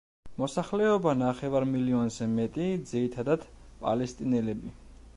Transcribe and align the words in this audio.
მოსახლეობა 0.43 1.13
ნახევარ 1.19 1.67
მილიონზე 1.75 2.31
მეტი, 2.33 2.73
ძირითადად 2.95 3.49
პალესტინელები. 3.85 4.79